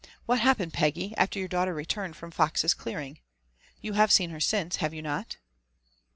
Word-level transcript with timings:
What 0.25 0.39
happened, 0.39 0.73
Peggy, 0.73 1.13
after 1.15 1.37
your 1.37 1.47
daughter 1.47 1.75
returned 1.75 2.15
■from 2.15 2.33
Fox's 2.33 2.73
clearing? 2.73 3.19
You 3.81 3.93
have 3.93 4.11
seen 4.11 4.31
her 4.31 4.39
since, 4.39 4.77
have 4.77 4.95
you 4.95 5.03
not 5.03 5.37